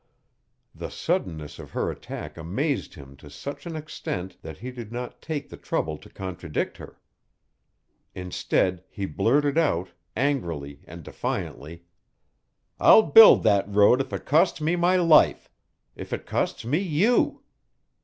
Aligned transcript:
The 0.73 0.89
suddenness 0.89 1.59
of 1.59 1.69
her 1.73 1.91
attack 1.91 2.35
amazed 2.35 2.95
him 2.95 3.15
to 3.17 3.29
such 3.29 3.67
an 3.67 3.75
extent 3.75 4.41
that 4.41 4.57
he 4.57 4.71
did 4.71 4.91
not 4.91 5.21
take 5.21 5.49
the 5.49 5.57
trouble 5.57 5.95
to 5.99 6.09
contradict 6.09 6.77
her. 6.77 6.99
Instead 8.15 8.83
he 8.89 9.05
blurted 9.05 9.59
out, 9.59 9.91
angrily 10.17 10.81
and 10.87 11.03
defiantly: 11.03 11.83
"I'll 12.79 13.03
build 13.03 13.43
that 13.43 13.69
road 13.69 14.01
if 14.01 14.11
it 14.11 14.25
costs 14.25 14.59
me 14.59 14.75
my 14.75 14.95
life 14.95 15.51
if 15.95 16.11
it 16.11 16.25
costs 16.25 16.65
me 16.65 16.79
you. 16.79 17.43